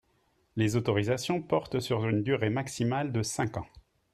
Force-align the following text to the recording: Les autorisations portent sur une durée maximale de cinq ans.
Les 0.55 0.75
autorisations 0.77 1.43
portent 1.43 1.79
sur 1.79 2.07
une 2.07 2.23
durée 2.23 2.49
maximale 2.49 3.11
de 3.11 3.21
cinq 3.21 3.57
ans. 3.57 3.67